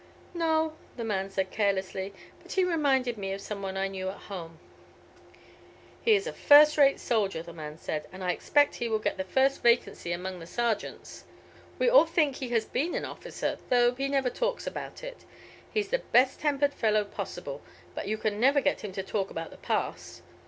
"No," 0.33 0.73
the 0.97 1.03
man 1.03 1.29
said, 1.29 1.51
carelessly; 1.51 2.11
"but 2.41 2.53
he 2.53 2.63
reminded 2.63 3.19
me 3.19 3.33
of 3.33 3.41
some 3.41 3.61
one 3.61 3.77
I 3.77 3.87
knew 3.87 4.09
at 4.09 4.17
home." 4.31 4.57
"He 6.01 6.15
is 6.15 6.25
a 6.25 6.33
first 6.33 6.75
rate 6.75 6.99
soldier," 6.99 7.43
the 7.43 7.53
man 7.53 7.77
said, 7.77 8.07
"and 8.11 8.23
I 8.23 8.31
expect 8.31 8.77
he 8.77 8.89
will 8.89 8.97
get 8.97 9.17
the 9.17 9.23
first 9.23 9.61
vacancy 9.61 10.11
among 10.11 10.39
the 10.39 10.47
sergeants. 10.47 11.25
We 11.77 11.87
all 11.87 12.07
think 12.07 12.37
he 12.37 12.49
has 12.49 12.65
been 12.65 12.95
an 12.95 13.05
officer, 13.05 13.59
though 13.69 13.93
he 13.93 14.07
never 14.07 14.31
talks 14.31 14.65
about 14.65 15.03
it. 15.03 15.23
He's 15.71 15.89
the 15.89 15.99
best 15.99 16.39
tempered 16.39 16.73
fellow 16.73 17.03
possible, 17.03 17.61
but 17.93 18.07
you 18.07 18.17
can 18.17 18.39
never 18.39 18.59
get 18.59 18.83
him 18.83 18.93
to 18.93 19.03
talk 19.03 19.29
about 19.29 19.51
the 19.51 19.57
past. 19.57 20.23